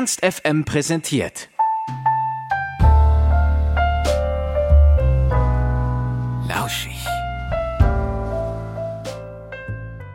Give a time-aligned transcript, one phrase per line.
[0.00, 1.50] Ernst FM präsentiert.
[6.48, 7.04] Lauschig.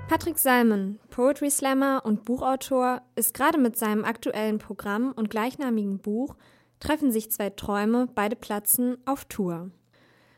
[0.10, 6.36] Patrick Salmon, Poetry Slammer und Buchautor, ist gerade mit seinem aktuellen Programm und gleichnamigen Buch
[6.80, 9.70] Treffen sich zwei Träume, beide platzen auf Tour.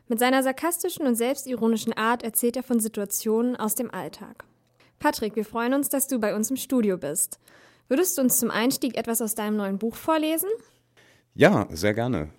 [0.08, 4.44] Mit seiner sarkastischen und selbstironischen Art erzählt er von Situationen aus dem Alltag.
[4.98, 7.40] Patrick, wir freuen uns, dass du bei uns im Studio bist.
[7.88, 10.50] Würdest du uns zum Einstieg etwas aus deinem neuen Buch vorlesen?
[11.34, 12.30] Ja, sehr gerne.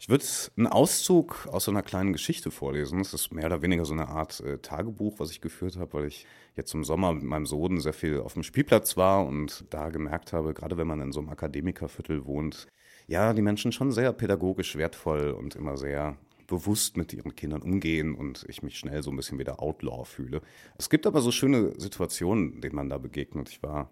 [0.00, 0.24] Ich würde
[0.56, 3.00] einen Auszug aus so einer kleinen Geschichte vorlesen.
[3.00, 6.06] Es ist mehr oder weniger so eine Art äh, Tagebuch, was ich geführt habe, weil
[6.06, 6.24] ich
[6.56, 10.32] jetzt im Sommer mit meinem Sohn sehr viel auf dem Spielplatz war und da gemerkt
[10.32, 12.68] habe, gerade wenn man in so einem Akademikerviertel wohnt,
[13.08, 16.16] ja, die Menschen schon sehr pädagogisch wertvoll und immer sehr
[16.46, 20.40] bewusst mit ihren Kindern umgehen und ich mich schnell so ein bisschen wieder Outlaw fühle.
[20.78, 23.50] Es gibt aber so schöne Situationen, denen man da begegnet.
[23.50, 23.90] Ich war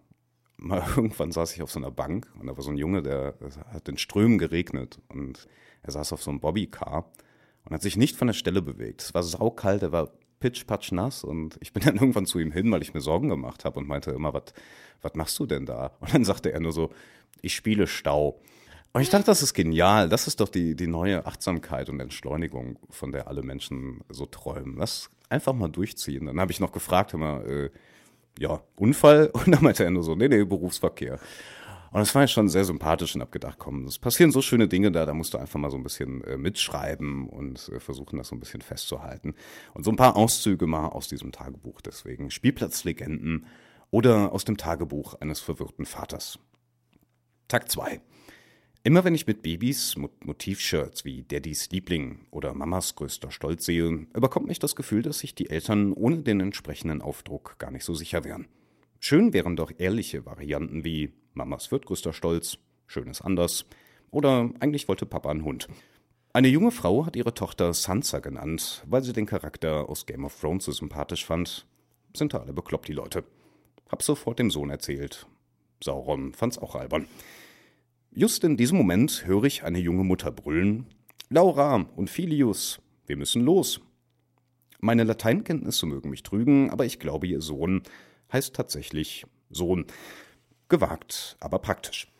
[0.56, 3.34] mal irgendwann saß ich auf so einer Bank und da war so ein Junge, der
[3.72, 5.46] hat in Strömen geregnet und
[5.82, 7.10] er saß auf so einem Bobbycar
[7.64, 9.02] und hat sich nicht von der Stelle bewegt.
[9.02, 12.70] Es war saukalt, er war pitch-patsch nass und ich bin dann irgendwann zu ihm hin,
[12.70, 15.92] weil ich mir Sorgen gemacht habe und meinte immer, was machst du denn da?
[16.00, 16.90] Und dann sagte er nur so,
[17.42, 18.40] ich spiele Stau.
[18.92, 20.08] Und ich dachte, das ist genial.
[20.08, 24.76] Das ist doch die, die neue Achtsamkeit und Entschleunigung, von der alle Menschen so träumen.
[24.78, 26.26] Lass einfach mal durchziehen.
[26.26, 27.70] Dann habe ich noch gefragt, immer, äh,
[28.38, 29.30] ja, Unfall?
[29.32, 31.18] Und dann meinte er nur so, nee, nee, Berufsverkehr.
[31.92, 34.68] Und das war ja schon sehr sympathisch und hab gedacht, komm, es passieren so schöne
[34.68, 38.18] Dinge da, da musst du einfach mal so ein bisschen äh, mitschreiben und äh, versuchen,
[38.18, 39.34] das so ein bisschen festzuhalten.
[39.72, 42.30] Und so ein paar Auszüge mal aus diesem Tagebuch deswegen.
[42.30, 43.46] Spielplatzlegenden
[43.90, 46.38] oder aus dem Tagebuch eines verwirrten Vaters.
[47.48, 48.00] Tag 2.
[48.86, 54.46] Immer wenn ich mit Babys Motivshirts wie Daddys Liebling oder Mamas größter Stolz sehe, überkommt
[54.46, 58.22] mich das Gefühl, dass sich die Eltern ohne den entsprechenden Aufdruck gar nicht so sicher
[58.22, 58.46] wären.
[59.00, 63.64] Schön wären doch ehrliche Varianten wie Mamas wird größter Stolz, schön ist anders
[64.12, 65.66] oder eigentlich wollte Papa einen Hund.
[66.32, 70.40] Eine junge Frau hat ihre Tochter Sansa genannt, weil sie den Charakter aus Game of
[70.40, 71.66] Thrones so sympathisch fand.
[72.14, 73.24] Sind da alle bekloppt, die Leute.
[73.88, 75.26] Hab sofort dem Sohn erzählt.
[75.82, 77.08] Sauron fand's auch albern.
[78.18, 80.86] Just in diesem Moment höre ich eine junge Mutter brüllen:
[81.28, 83.82] Laura und Filius, wir müssen los.
[84.80, 87.82] Meine Lateinkenntnisse mögen mich trügen, aber ich glaube, ihr Sohn
[88.32, 89.84] heißt tatsächlich Sohn.
[90.70, 92.10] Gewagt, aber praktisch.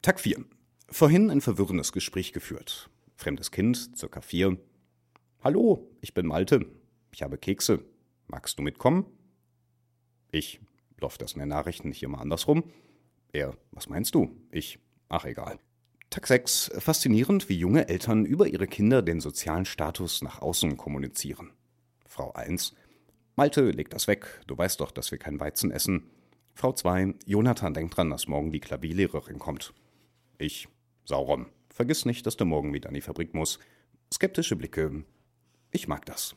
[0.00, 0.44] Tag 4.
[0.88, 2.88] Vorhin ein verwirrendes Gespräch geführt.
[3.16, 4.58] Fremdes Kind, circa vier.
[5.42, 6.66] Hallo, ich bin Malte.
[7.10, 7.84] Ich habe Kekse.
[8.28, 9.06] Magst du mitkommen?
[10.30, 10.60] Ich.
[11.00, 12.62] Läuft das in den Nachrichten nicht immer andersrum?
[13.32, 14.30] Er, was meinst du?
[14.50, 14.78] Ich,
[15.08, 15.58] ach egal.
[16.10, 16.72] Tag 6.
[16.78, 21.52] Faszinierend, wie junge Eltern über ihre Kinder den sozialen Status nach außen kommunizieren.
[22.06, 22.74] Frau 1.
[23.36, 24.40] Malte, leg das weg.
[24.46, 26.10] Du weißt doch, dass wir kein Weizen essen.
[26.54, 27.14] Frau 2.
[27.26, 29.74] Jonathan denkt dran, dass morgen die Klavierlehrerin kommt.
[30.38, 30.68] Ich.
[31.04, 31.46] Sauron.
[31.68, 33.58] Vergiss nicht, dass du morgen wieder an die Fabrik muss.
[34.12, 35.04] Skeptische Blicke.
[35.70, 36.34] Ich mag das.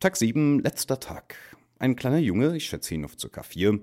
[0.00, 0.58] Tag 7.
[0.58, 1.36] Letzter Tag.
[1.78, 3.42] Ein kleiner Junge, ich schätze ihn auf ca.
[3.42, 3.80] 4,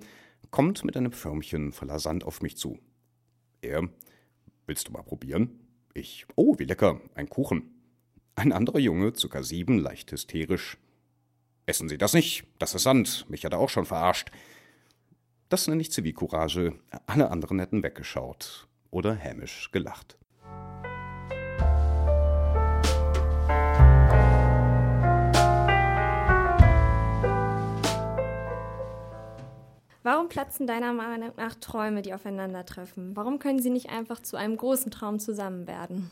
[0.56, 2.80] kommt mit einem Förmchen voller Sand auf mich zu.
[3.62, 3.90] Er,
[4.68, 5.60] willst du mal probieren?
[5.94, 7.74] Ich, oh, wie lecker, ein Kuchen.
[8.36, 9.44] Ein anderer Junge, ca.
[9.44, 10.78] sieben, leicht hysterisch.
[11.66, 14.32] Essen Sie das nicht, das ist Sand, mich hat er auch schon verarscht.
[15.50, 20.18] Das nenne ich Zivilcourage, alle anderen hätten weggeschaut oder hämisch gelacht.
[30.26, 33.16] Warum platzen deiner Meinung nach Träume, die aufeinandertreffen?
[33.16, 36.10] Warum können sie nicht einfach zu einem großen Traum zusammen werden?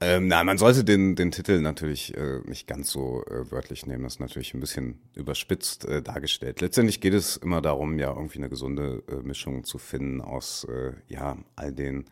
[0.00, 4.04] Ähm, na, man sollte den, den Titel natürlich äh, nicht ganz so äh, wörtlich nehmen.
[4.04, 6.60] Das ist natürlich ein bisschen überspitzt äh, dargestellt.
[6.60, 10.92] Letztendlich geht es immer darum, ja, irgendwie eine gesunde äh, Mischung zu finden aus, äh,
[11.08, 12.04] ja, all den,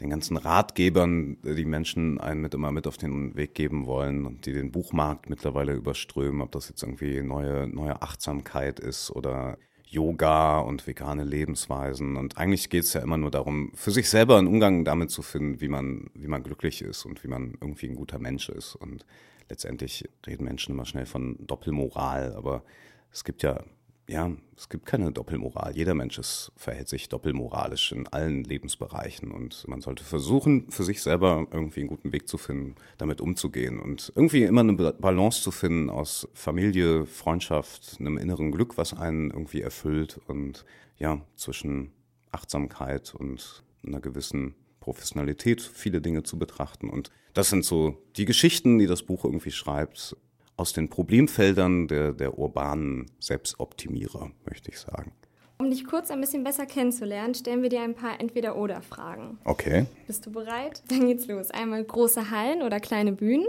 [0.00, 4.26] den ganzen Ratgebern, äh, die Menschen einen mit immer mit auf den Weg geben wollen
[4.26, 9.56] und die den Buchmarkt mittlerweile überströmen, ob das jetzt irgendwie neue, neue Achtsamkeit ist oder
[9.90, 12.16] Yoga und vegane Lebensweisen.
[12.16, 15.22] Und eigentlich geht es ja immer nur darum, für sich selber einen Umgang damit zu
[15.22, 18.76] finden, wie man, wie man glücklich ist und wie man irgendwie ein guter Mensch ist.
[18.76, 19.06] Und
[19.48, 22.62] letztendlich reden Menschen immer schnell von Doppelmoral, aber
[23.10, 23.64] es gibt ja
[24.08, 25.76] ja, es gibt keine Doppelmoral.
[25.76, 31.02] Jeder Mensch ist, verhält sich doppelmoralisch in allen Lebensbereichen und man sollte versuchen, für sich
[31.02, 35.50] selber irgendwie einen guten Weg zu finden, damit umzugehen und irgendwie immer eine Balance zu
[35.50, 40.64] finden aus Familie, Freundschaft, einem inneren Glück, was einen irgendwie erfüllt und
[40.96, 41.92] ja, zwischen
[42.32, 46.88] Achtsamkeit und einer gewissen Professionalität viele Dinge zu betrachten.
[46.88, 50.16] Und das sind so die Geschichten, die das Buch irgendwie schreibt,
[50.58, 55.12] aus den Problemfeldern der, der urbanen Selbstoptimierer, möchte ich sagen.
[55.58, 59.38] Um dich kurz ein bisschen besser kennenzulernen, stellen wir dir ein paar Entweder-Oder-Fragen.
[59.44, 59.86] Okay.
[60.06, 60.82] Bist du bereit?
[60.88, 61.50] Dann geht's los.
[61.50, 63.46] Einmal große Hallen oder kleine Bühnen?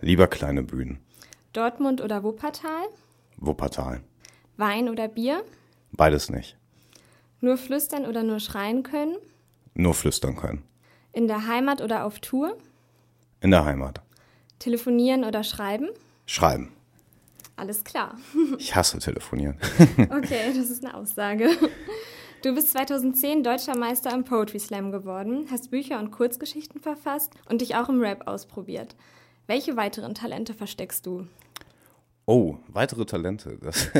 [0.00, 0.98] Lieber kleine Bühnen.
[1.52, 2.86] Dortmund oder Wuppertal?
[3.36, 4.00] Wuppertal.
[4.56, 5.44] Wein oder Bier?
[5.92, 6.56] Beides nicht.
[7.40, 9.16] Nur flüstern oder nur schreien können?
[9.74, 10.62] Nur flüstern können.
[11.12, 12.56] In der Heimat oder auf Tour?
[13.40, 14.00] In der Heimat.
[14.58, 15.88] Telefonieren oder schreiben?
[16.26, 16.72] Schreiben.
[17.56, 18.16] Alles klar.
[18.58, 19.56] Ich hasse telefonieren.
[20.10, 21.50] Okay, das ist eine Aussage.
[22.42, 27.60] Du bist 2010 deutscher Meister im Poetry Slam geworden, hast Bücher und Kurzgeschichten verfasst und
[27.60, 28.96] dich auch im Rap ausprobiert.
[29.46, 31.26] Welche weiteren Talente versteckst du?
[32.26, 33.58] Oh, weitere Talente.
[33.62, 33.90] Das,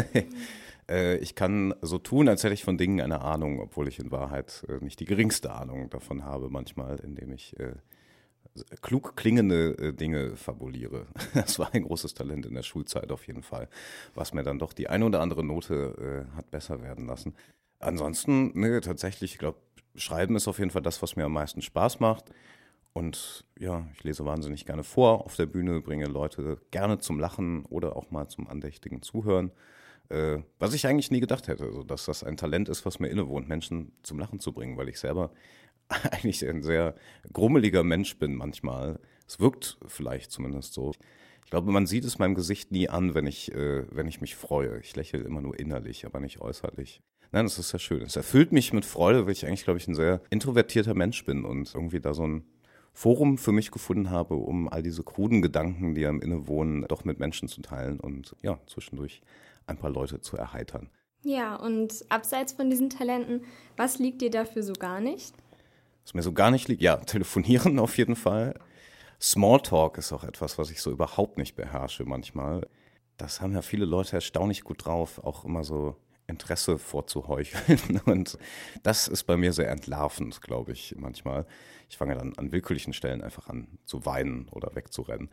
[0.90, 4.10] äh, ich kann so tun, als hätte ich von Dingen eine Ahnung, obwohl ich in
[4.10, 7.74] Wahrheit äh, nicht die geringste Ahnung davon habe, manchmal, indem ich äh,
[8.80, 11.06] klug klingende äh, Dinge fabuliere.
[11.34, 13.68] Das war ein großes Talent in der Schulzeit auf jeden Fall,
[14.14, 17.34] was mir dann doch die eine oder andere Note äh, hat besser werden lassen.
[17.78, 19.58] Ansonsten, ne, tatsächlich, ich glaube,
[19.94, 22.30] Schreiben ist auf jeden Fall das, was mir am meisten Spaß macht.
[22.94, 27.64] Und ja, ich lese wahnsinnig gerne vor auf der Bühne, bringe Leute gerne zum Lachen
[27.66, 29.50] oder auch mal zum andächtigen Zuhören.
[30.10, 33.08] Äh, was ich eigentlich nie gedacht hätte, also, dass das ein Talent ist, was mir
[33.08, 35.30] innewohnt, Menschen zum Lachen zu bringen, weil ich selber
[36.10, 36.94] eigentlich ein sehr
[37.32, 38.98] grummeliger Mensch bin manchmal.
[39.26, 40.92] Es wirkt vielleicht zumindest so.
[41.44, 44.36] Ich glaube, man sieht es meinem Gesicht nie an, wenn ich, äh, wenn ich mich
[44.36, 44.78] freue.
[44.80, 47.02] Ich lächle immer nur innerlich, aber nicht äußerlich.
[47.30, 48.02] Nein, das ist sehr schön.
[48.02, 51.44] Es erfüllt mich mit Freude, weil ich eigentlich, glaube ich, ein sehr introvertierter Mensch bin
[51.44, 52.44] und irgendwie da so ein
[52.92, 57.04] Forum für mich gefunden habe, um all diese kruden Gedanken, die am Inne wohnen, doch
[57.04, 59.22] mit Menschen zu teilen und ja, zwischendurch
[59.66, 60.90] ein paar Leute zu erheitern.
[61.22, 63.44] Ja, und abseits von diesen Talenten,
[63.76, 65.34] was liegt dir dafür so gar nicht?
[66.04, 68.54] Was mir so gar nicht liegt, ja, telefonieren auf jeden Fall.
[69.20, 72.66] Smalltalk ist auch etwas, was ich so überhaupt nicht beherrsche manchmal.
[73.16, 75.96] Das haben ja viele Leute erstaunlich gut drauf, auch immer so
[76.26, 78.00] Interesse vorzuheucheln.
[78.04, 78.38] Und
[78.82, 81.46] das ist bei mir sehr entlarvend, glaube ich, manchmal.
[81.88, 85.28] Ich fange dann an willkürlichen Stellen einfach an zu weinen oder wegzurennen.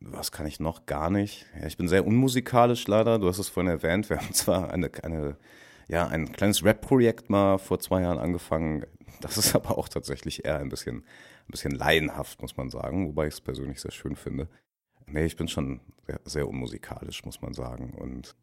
[0.00, 0.86] Was kann ich noch?
[0.86, 1.46] Gar nicht.
[1.58, 3.18] Ja, ich bin sehr unmusikalisch leider.
[3.18, 4.10] Du hast es vorhin erwähnt.
[4.10, 5.36] Wir haben zwar eine, eine
[5.88, 8.86] ja, ein kleines Rap-Projekt mal vor zwei Jahren angefangen.
[9.20, 13.26] Das ist aber auch tatsächlich eher ein bisschen, ein bisschen laienhaft, muss man sagen, wobei
[13.26, 14.48] ich es persönlich sehr schön finde.
[15.06, 17.94] Nee, ich bin schon sehr, sehr unmusikalisch, muss man sagen.
[17.98, 18.36] Und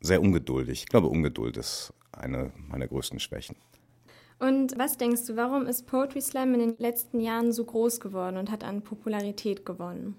[0.00, 0.82] sehr ungeduldig.
[0.82, 3.56] Ich glaube, Ungeduld ist eine meiner größten Schwächen.
[4.38, 8.36] Und was denkst du, warum ist Poetry Slam in den letzten Jahren so groß geworden
[8.36, 10.16] und hat an Popularität gewonnen?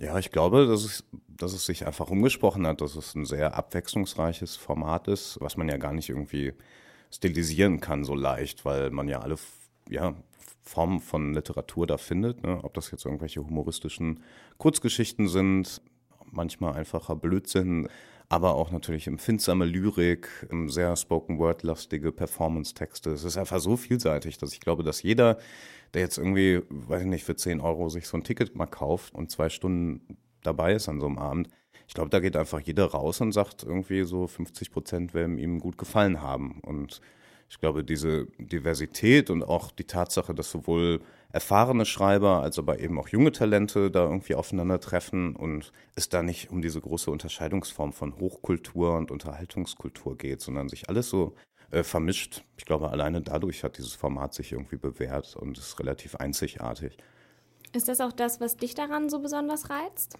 [0.00, 3.56] Ja, ich glaube, dass es, dass es sich einfach umgesprochen hat, dass es ein sehr
[3.56, 6.54] abwechslungsreiches Format ist, was man ja gar nicht irgendwie
[7.10, 9.36] stilisieren kann so leicht, weil man ja alle
[9.88, 10.14] ja,
[10.62, 12.44] Formen von Literatur da findet.
[12.44, 12.60] Ne?
[12.62, 14.22] Ob das jetzt irgendwelche humoristischen
[14.58, 15.82] Kurzgeschichten sind,
[16.30, 17.88] manchmal einfacher Blödsinn,
[18.28, 20.28] aber auch natürlich empfindsame Lyrik,
[20.66, 23.10] sehr Spoken-Word-lastige Performance-Texte.
[23.10, 25.38] Es ist einfach so vielseitig, dass ich glaube, dass jeder,
[25.94, 29.14] der jetzt irgendwie, weiß ich nicht, für 10 Euro sich so ein Ticket mal kauft
[29.14, 31.48] und zwei Stunden dabei ist an so einem Abend,
[31.88, 35.58] ich glaube, da geht einfach jeder raus und sagt irgendwie so 50 Prozent werden ihm
[35.58, 36.60] gut gefallen haben.
[36.60, 37.00] Und
[37.48, 42.98] ich glaube, diese Diversität und auch die Tatsache, dass sowohl erfahrene Schreiber als aber eben
[42.98, 48.16] auch junge Talente da irgendwie aufeinandertreffen und es da nicht um diese große Unterscheidungsform von
[48.18, 51.34] Hochkultur und Unterhaltungskultur geht, sondern sich alles so
[51.70, 52.44] äh, vermischt.
[52.56, 56.96] Ich glaube, alleine dadurch hat dieses Format sich irgendwie bewährt und ist relativ einzigartig.
[57.74, 60.16] Ist das auch das, was dich daran so besonders reizt?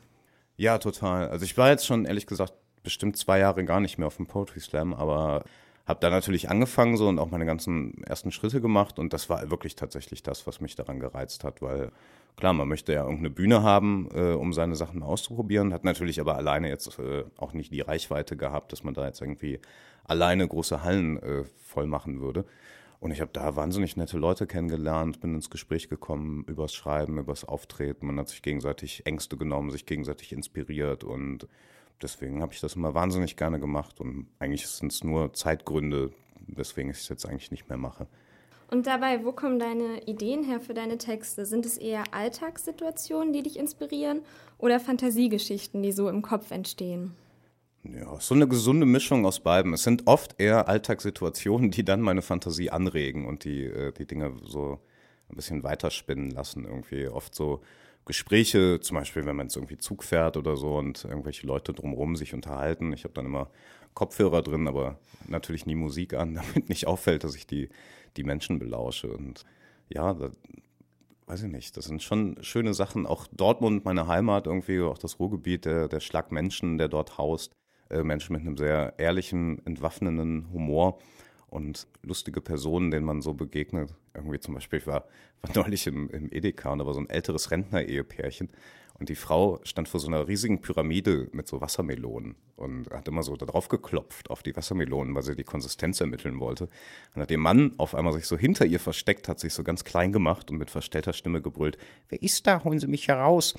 [0.56, 1.28] Ja, total.
[1.28, 4.26] Also ich war jetzt schon ehrlich gesagt bestimmt zwei Jahre gar nicht mehr auf dem
[4.26, 5.44] Poetry Slam, aber
[5.88, 9.50] habe da natürlich angefangen so und auch meine ganzen ersten Schritte gemacht und das war
[9.50, 11.90] wirklich tatsächlich das, was mich daran gereizt hat, weil
[12.36, 16.36] klar, man möchte ja irgendeine Bühne haben, äh, um seine Sachen auszuprobieren, hat natürlich aber
[16.36, 19.60] alleine jetzt äh, auch nicht die Reichweite gehabt, dass man da jetzt irgendwie
[20.04, 22.44] alleine große Hallen äh, voll machen würde.
[23.00, 27.44] Und ich habe da wahnsinnig nette Leute kennengelernt, bin ins Gespräch gekommen übers Schreiben, übers
[27.44, 28.06] Auftreten.
[28.06, 31.46] Man hat sich gegenseitig Ängste genommen, sich gegenseitig inspiriert und
[32.02, 36.12] deswegen habe ich das immer wahnsinnig gerne gemacht und eigentlich sind es nur Zeitgründe,
[36.46, 38.06] weswegen ich es jetzt eigentlich nicht mehr mache.
[38.70, 41.46] Und dabei, wo kommen deine Ideen her für deine Texte?
[41.46, 44.20] Sind es eher Alltagssituationen, die dich inspirieren
[44.58, 47.14] oder Fantasiegeschichten, die so im Kopf entstehen?
[47.82, 49.72] Ja, so eine gesunde Mischung aus beiden.
[49.72, 54.34] Es sind oft eher Alltagssituationen, die dann meine Fantasie anregen und die, äh, die Dinge
[54.44, 54.80] so
[55.30, 56.64] ein bisschen weiterspinnen lassen.
[56.64, 57.62] Irgendwie oft so
[58.08, 62.16] Gespräche, zum Beispiel, wenn man jetzt irgendwie Zug fährt oder so und irgendwelche Leute drumherum
[62.16, 62.92] sich unterhalten.
[62.92, 63.50] Ich habe dann immer
[63.94, 64.98] Kopfhörer drin, aber
[65.28, 67.68] natürlich nie Musik an, damit nicht auffällt, dass ich die,
[68.16, 69.12] die Menschen belausche.
[69.12, 69.44] Und
[69.88, 70.30] ja, da,
[71.26, 73.06] weiß ich nicht, das sind schon schöne Sachen.
[73.06, 77.52] Auch Dortmund, meine Heimat, irgendwie, auch das Ruhrgebiet, der, der Schlag Menschen, der dort haust.
[77.90, 80.98] äh, Menschen mit einem sehr ehrlichen, entwaffnenden Humor
[81.50, 83.94] und lustige Personen, denen man so begegnet.
[84.14, 85.04] Irgendwie zum Beispiel, ich war,
[85.42, 88.50] war neulich im, im Edeka und da war so ein älteres Rentner-Ehepärchen
[88.98, 93.22] und die Frau stand vor so einer riesigen Pyramide mit so Wassermelonen und hat immer
[93.22, 96.68] so da drauf geklopft auf die Wassermelonen, weil sie die Konsistenz ermitteln wollte.
[97.14, 99.84] Und hat ihr Mann auf einmal sich so hinter ihr versteckt, hat sich so ganz
[99.84, 101.78] klein gemacht und mit verstellter Stimme gebrüllt,
[102.08, 102.64] wer ist da?
[102.64, 103.54] Holen Sie mich heraus.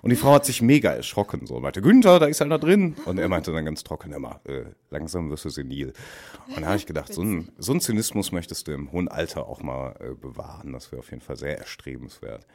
[0.00, 2.96] Und die Frau hat sich mega erschrocken, so meinte, Günther, da ist einer drin.
[3.04, 5.92] Und er meinte dann ganz trocken immer, äh, langsam wirst du senil.
[6.48, 9.48] Und da habe ich gedacht, so ein, so ein Zynismus möchtest du im hohen Alter
[9.48, 10.72] auch mal äh, bewahren.
[10.72, 12.46] Das wäre auf jeden Fall sehr erstrebenswert.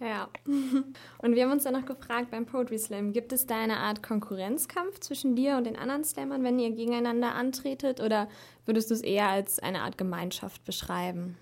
[0.00, 0.28] Ja.
[1.18, 4.02] Und wir haben uns dann noch gefragt beim Poetry Slam, gibt es da eine Art
[4.02, 8.00] Konkurrenzkampf zwischen dir und den anderen Slammern, wenn ihr gegeneinander antretet?
[8.00, 8.28] Oder
[8.66, 11.36] würdest du es eher als eine Art Gemeinschaft beschreiben?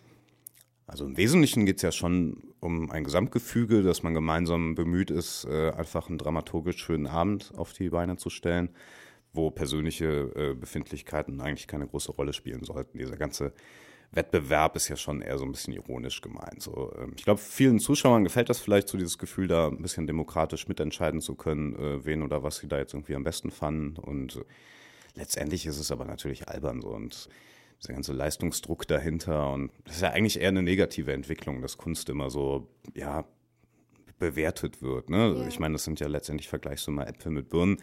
[0.86, 5.46] Also im Wesentlichen geht es ja schon um ein Gesamtgefüge, dass man gemeinsam bemüht ist,
[5.46, 8.68] äh, einfach einen dramaturgisch schönen Abend auf die Beine zu stellen,
[9.32, 12.98] wo persönliche äh, Befindlichkeiten eigentlich keine große Rolle spielen sollten.
[12.98, 13.52] Dieser ganze
[14.12, 16.62] Wettbewerb ist ja schon eher so ein bisschen ironisch gemeint.
[16.62, 20.06] So, ähm, ich glaube, vielen Zuschauern gefällt das vielleicht so dieses Gefühl, da ein bisschen
[20.06, 23.98] demokratisch mitentscheiden zu können, äh, wen oder was sie da jetzt irgendwie am besten fanden.
[23.98, 24.44] Und äh,
[25.14, 27.28] letztendlich ist es aber natürlich albern so und
[27.80, 29.50] dieser ganze Leistungsdruck dahinter.
[29.50, 33.24] Und das ist ja eigentlich eher eine negative Entwicklung, dass Kunst immer so, ja,
[34.18, 35.10] bewertet wird.
[35.10, 35.34] Ne?
[35.36, 35.48] Ja.
[35.48, 36.50] Ich meine, das sind ja letztendlich
[36.88, 37.78] mal Äpfel mit Birnen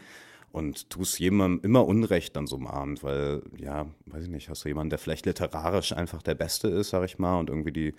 [0.52, 4.66] und tust jemandem immer Unrecht an so einem Abend, weil, ja, weiß ich nicht, hast
[4.66, 7.94] du jemanden, der vielleicht literarisch einfach der Beste ist, sag ich mal, und irgendwie die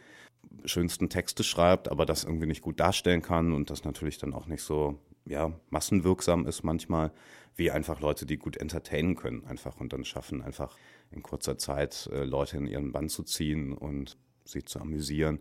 [0.64, 4.46] schönsten Texte schreibt, aber das irgendwie nicht gut darstellen kann und das natürlich dann auch
[4.46, 7.12] nicht so, ja, massenwirksam ist manchmal,
[7.56, 10.76] wie einfach Leute, die gut entertainen können, einfach und dann schaffen, einfach
[11.10, 15.40] in kurzer Zeit äh, Leute in ihren Bann zu ziehen und sie zu amüsieren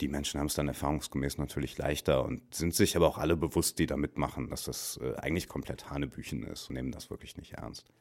[0.00, 3.78] die Menschen haben es dann erfahrungsgemäß natürlich leichter und sind sich aber auch alle bewusst,
[3.78, 7.54] die da mitmachen, dass das äh, eigentlich komplett Hanebüchen ist und nehmen das wirklich nicht
[7.54, 7.92] ernst.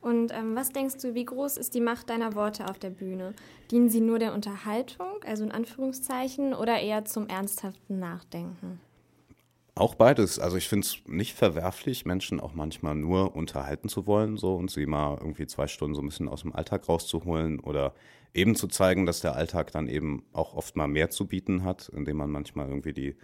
[0.00, 3.34] Und ähm, was denkst du, wie groß ist die Macht deiner Worte auf der Bühne?
[3.70, 8.80] Dienen sie nur der Unterhaltung, also in Anführungszeichen, oder eher zum ernsthaften Nachdenken?
[9.74, 10.40] Auch beides.
[10.40, 14.70] Also ich finde es nicht verwerflich, Menschen auch manchmal nur unterhalten zu wollen so und
[14.70, 17.94] sie mal irgendwie zwei Stunden so ein bisschen aus dem Alltag rauszuholen oder
[18.34, 21.88] eben zu zeigen, dass der Alltag dann eben auch oft mal mehr zu bieten hat,
[21.88, 23.16] indem man manchmal irgendwie die,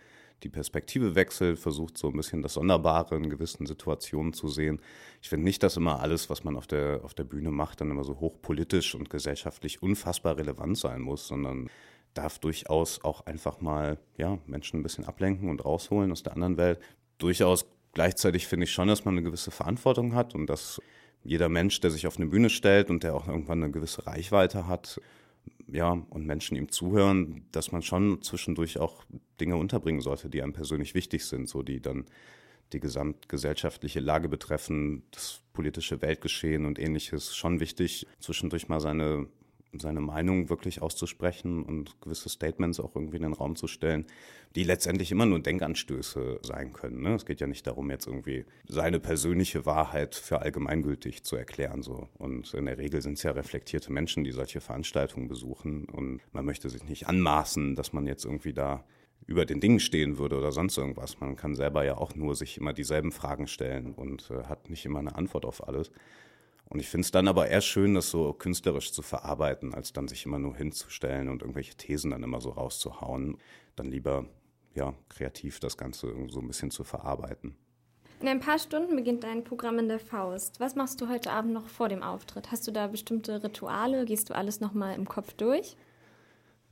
[0.42, 4.80] die Perspektive wechselt, versucht so ein bisschen das Sonderbare in gewissen Situationen zu sehen.
[5.22, 7.90] Ich finde nicht, dass immer alles, was man auf der, auf der Bühne macht, dann
[7.90, 11.70] immer so hochpolitisch und gesellschaftlich unfassbar relevant sein muss, sondern
[12.12, 16.56] darf durchaus auch einfach mal ja, Menschen ein bisschen ablenken und rausholen aus der anderen
[16.56, 16.78] Welt.
[17.18, 20.80] Durchaus gleichzeitig finde ich schon, dass man eine gewisse Verantwortung hat und dass
[21.24, 24.66] jeder Mensch, der sich auf eine Bühne stellt und der auch irgendwann eine gewisse Reichweite
[24.66, 25.00] hat,
[25.66, 29.04] ja, und Menschen ihm zuhören, dass man schon zwischendurch auch
[29.40, 32.04] Dinge unterbringen sollte, die einem persönlich wichtig sind, so die dann
[32.72, 39.26] die gesamtgesellschaftliche Lage betreffen, das politische Weltgeschehen und ähnliches, schon wichtig, zwischendurch mal seine
[39.78, 44.06] seine Meinung wirklich auszusprechen und gewisse Statements auch irgendwie in den Raum zu stellen,
[44.54, 47.02] die letztendlich immer nur Denkanstöße sein können.
[47.02, 47.14] Ne?
[47.14, 51.82] Es geht ja nicht darum, jetzt irgendwie seine persönliche Wahrheit für allgemeingültig zu erklären.
[51.82, 52.08] So.
[52.18, 55.86] Und in der Regel sind es ja reflektierte Menschen, die solche Veranstaltungen besuchen.
[55.86, 58.84] Und man möchte sich nicht anmaßen, dass man jetzt irgendwie da
[59.26, 61.20] über den Dingen stehen würde oder sonst irgendwas.
[61.20, 64.84] Man kann selber ja auch nur sich immer dieselben Fragen stellen und äh, hat nicht
[64.84, 65.90] immer eine Antwort auf alles.
[66.68, 70.08] Und ich finde es dann aber eher schön, das so künstlerisch zu verarbeiten, als dann
[70.08, 73.38] sich immer nur hinzustellen und irgendwelche Thesen dann immer so rauszuhauen.
[73.76, 74.26] Dann lieber
[74.74, 77.56] ja, kreativ das Ganze so ein bisschen zu verarbeiten.
[78.20, 80.58] In ein paar Stunden beginnt dein Programm in der Faust.
[80.60, 82.50] Was machst du heute Abend noch vor dem Auftritt?
[82.50, 84.04] Hast du da bestimmte Rituale?
[84.04, 85.76] Gehst du alles nochmal im Kopf durch?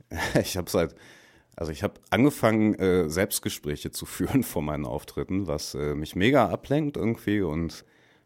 [0.39, 0.95] Ich habe seit,
[1.55, 6.49] also ich habe angefangen, äh, Selbstgespräche zu führen vor meinen Auftritten, was äh, mich mega
[6.49, 7.83] ablenkt irgendwie und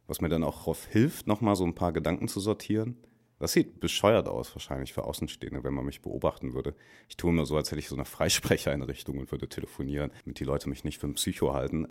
[0.07, 2.97] was mir dann auch darauf hilft, nochmal so ein paar Gedanken zu sortieren.
[3.39, 6.73] Das sieht bescheuert aus, wahrscheinlich für Außenstehende, wenn man mich beobachten würde.
[7.07, 10.43] Ich tue immer so, als hätte ich so eine Freisprechereinrichtung und würde telefonieren, damit die
[10.43, 11.87] Leute mich nicht für ein Psycho halten.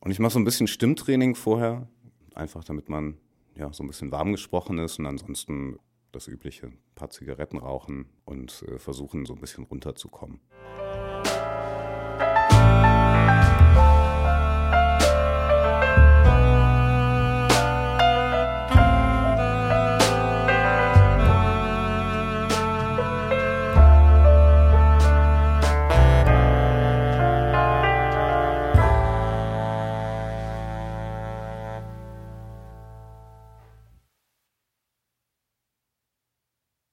[0.00, 1.86] Und ich mache so ein bisschen Stimmtraining vorher,
[2.34, 3.18] einfach damit man
[3.54, 5.78] ja so ein bisschen warm gesprochen ist und ansonsten
[6.10, 10.40] das übliche, ein paar Zigaretten rauchen und äh, versuchen so ein bisschen runterzukommen.